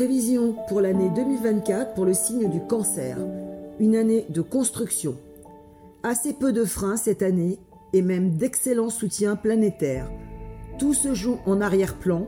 Prévision 0.00 0.56
pour 0.66 0.80
l'année 0.80 1.10
2024 1.14 1.92
pour 1.92 2.06
le 2.06 2.14
signe 2.14 2.48
du 2.48 2.58
cancer. 2.66 3.18
Une 3.78 3.94
année 3.94 4.24
de 4.30 4.40
construction. 4.40 5.18
Assez 6.02 6.32
peu 6.32 6.54
de 6.54 6.64
freins 6.64 6.96
cette 6.96 7.20
année 7.20 7.58
et 7.92 8.00
même 8.00 8.38
d'excellents 8.38 8.88
soutiens 8.88 9.36
planétaires. 9.36 10.10
Tout 10.78 10.94
se 10.94 11.12
joue 11.12 11.36
en 11.44 11.60
arrière-plan. 11.60 12.26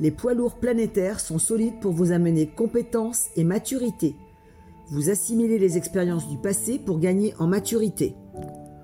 Les 0.00 0.10
poids 0.10 0.34
lourds 0.34 0.56
planétaires 0.56 1.20
sont 1.20 1.38
solides 1.38 1.78
pour 1.80 1.92
vous 1.92 2.10
amener 2.10 2.48
compétence 2.48 3.26
et 3.36 3.44
maturité. 3.44 4.16
Vous 4.88 5.08
assimilez 5.08 5.60
les 5.60 5.76
expériences 5.76 6.26
du 6.26 6.38
passé 6.38 6.80
pour 6.80 6.98
gagner 6.98 7.32
en 7.38 7.46
maturité. 7.46 8.16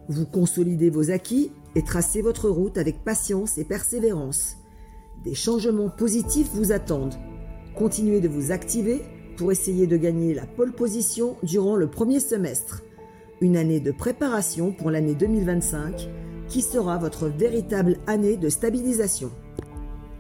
Vous 0.09 0.25
consolidez 0.25 0.91
vos 0.91 1.11
acquis 1.11 1.51
et 1.75 1.83
tracez 1.83 2.23
votre 2.23 2.49
route 2.49 2.79
avec 2.79 3.03
patience 3.03 3.59
et 3.59 3.65
persévérance. 3.65 4.55
Des 5.25 5.35
changements 5.35 5.91
positifs 5.91 6.51
vous 6.55 6.71
attendent. 6.71 7.17
Continuez 7.75 8.21
de 8.21 8.29
vous 8.29 8.53
activer 8.53 9.03
pour 9.37 9.53
essayer 9.53 9.87
de 9.87 9.97
gagner 9.97 10.35
la 10.35 10.47
pole 10.47 10.73
position 10.73 11.37
durant 11.43 11.77
le 11.77 11.87
premier 11.87 12.21
semestre. 12.21 12.83
Une 13.41 13.57
année 13.57 13.81
de 13.81 13.93
préparation 13.93 14.73
pour 14.73 14.91
l'année 14.91 15.15
2025 15.15 16.09
qui 16.49 16.63
sera 16.63 16.99
votre 16.99 17.29
véritable 17.29 17.97
année 18.07 18.37
de 18.37 18.49
stabilisation. 18.49 19.31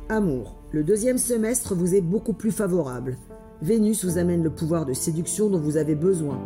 Amour, 0.09 0.57
le 0.71 0.85
deuxième 0.85 1.19
semestre 1.19 1.75
vous 1.75 1.95
est 1.95 2.01
beaucoup 2.01 2.33
plus 2.33 2.53
favorable. 2.53 3.19
Vénus 3.63 4.05
vous 4.05 4.17
amène 4.17 4.43
le 4.43 4.51
pouvoir 4.51 4.87
de 4.87 4.95
séduction 4.95 5.51
dont 5.51 5.59
vous 5.59 5.77
avez 5.77 5.97
besoin. 5.97 6.41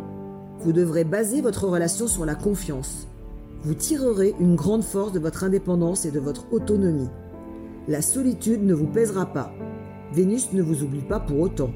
Vous 0.59 0.73
devrez 0.73 1.03
baser 1.03 1.41
votre 1.41 1.67
relation 1.67 2.07
sur 2.07 2.25
la 2.25 2.35
confiance. 2.35 3.07
Vous 3.61 3.75
tirerez 3.75 4.33
une 4.39 4.55
grande 4.55 4.83
force 4.83 5.13
de 5.13 5.19
votre 5.19 5.43
indépendance 5.43 6.05
et 6.05 6.11
de 6.11 6.19
votre 6.19 6.51
autonomie. 6.51 7.09
La 7.87 8.01
solitude 8.01 8.63
ne 8.63 8.73
vous 8.73 8.87
pèsera 8.87 9.27
pas. 9.27 9.53
Vénus 10.15 10.53
ne 10.53 10.61
vous 10.61 10.81
oublie 10.81 11.01
pas 11.01 11.19
pour 11.19 11.41
autant. 11.41 11.71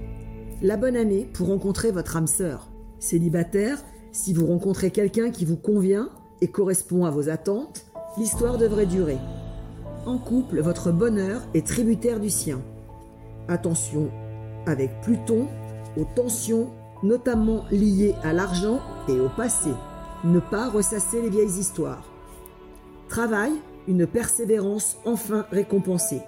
La 0.61 0.77
bonne 0.77 0.95
année 0.95 1.27
pour 1.33 1.47
rencontrer 1.47 1.91
votre 1.91 2.15
âme 2.15 2.25
sœur. 2.25 2.69
Célibataire, 2.97 3.83
si 4.13 4.33
vous 4.33 4.45
rencontrez 4.47 4.91
quelqu'un 4.91 5.29
qui 5.29 5.43
vous 5.43 5.57
convient 5.57 6.09
et 6.39 6.47
correspond 6.47 7.03
à 7.03 7.11
vos 7.11 7.27
attentes, 7.27 7.85
l'histoire 8.17 8.57
devrait 8.57 8.85
durer. 8.85 9.17
En 10.05 10.17
couple, 10.17 10.61
votre 10.61 10.93
bonheur 10.93 11.41
est 11.53 11.67
tributaire 11.67 12.21
du 12.21 12.29
sien. 12.29 12.61
Attention 13.49 14.09
avec 14.65 15.01
Pluton 15.01 15.47
aux 15.97 16.07
tensions 16.15 16.69
notamment 17.03 17.65
liées 17.71 18.15
à 18.23 18.31
l'argent 18.31 18.79
et 19.09 19.19
au 19.19 19.27
passé. 19.27 19.71
Ne 20.23 20.39
pas 20.39 20.69
ressasser 20.69 21.21
les 21.21 21.29
vieilles 21.29 21.59
histoires. 21.59 22.09
Travail, 23.09 23.51
une 23.89 24.07
persévérance 24.07 24.97
enfin 25.03 25.45
récompensée. 25.51 26.21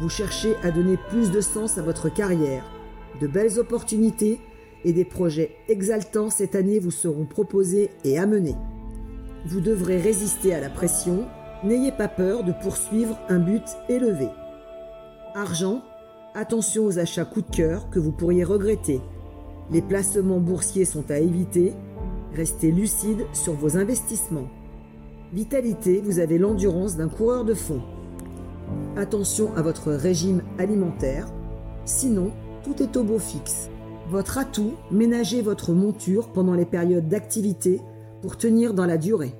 Vous 0.00 0.08
cherchez 0.08 0.56
à 0.62 0.70
donner 0.70 0.96
plus 0.96 1.30
de 1.30 1.40
sens 1.40 1.78
à 1.78 1.82
votre 1.82 2.12
carrière. 2.12 2.64
De 3.20 3.26
belles 3.26 3.58
opportunités 3.58 4.40
et 4.84 4.92
des 4.92 5.04
projets 5.04 5.56
exaltants 5.68 6.30
cette 6.30 6.54
année 6.54 6.80
vous 6.80 6.90
seront 6.90 7.26
proposés 7.26 7.90
et 8.04 8.18
amenés. 8.18 8.56
Vous 9.46 9.60
devrez 9.60 9.98
résister 9.98 10.52
à 10.52 10.60
la 10.60 10.68
pression, 10.68 11.26
n'ayez 11.62 11.92
pas 11.92 12.08
peur 12.08 12.44
de 12.44 12.52
poursuivre 12.52 13.18
un 13.28 13.38
but 13.38 13.64
élevé. 13.88 14.28
Argent, 15.34 15.82
attention 16.34 16.84
aux 16.86 16.98
achats 16.98 17.24
coup 17.24 17.42
de 17.42 17.54
cœur 17.54 17.88
que 17.90 18.00
vous 18.00 18.12
pourriez 18.12 18.44
regretter. 18.44 19.00
Les 19.70 19.82
placements 19.82 20.40
boursiers 20.40 20.84
sont 20.84 21.10
à 21.10 21.18
éviter, 21.18 21.72
restez 22.34 22.72
lucide 22.72 23.26
sur 23.32 23.52
vos 23.52 23.76
investissements. 23.76 24.48
Vitalité, 25.32 26.00
vous 26.04 26.18
avez 26.18 26.38
l'endurance 26.38 26.96
d'un 26.96 27.08
coureur 27.08 27.44
de 27.44 27.54
fond. 27.54 27.80
Attention 28.96 29.52
à 29.56 29.62
votre 29.62 29.90
régime 29.90 30.42
alimentaire, 30.56 31.26
sinon 31.84 32.30
tout 32.62 32.80
est 32.80 32.96
au 32.96 33.02
beau 33.02 33.18
fixe. 33.18 33.68
Votre 34.08 34.38
atout, 34.38 34.74
ménagez 34.92 35.42
votre 35.42 35.72
monture 35.72 36.28
pendant 36.28 36.54
les 36.54 36.64
périodes 36.64 37.08
d'activité 37.08 37.80
pour 38.22 38.36
tenir 38.36 38.72
dans 38.72 38.86
la 38.86 38.96
durée. 38.96 39.34